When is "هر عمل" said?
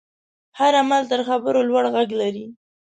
0.59-1.03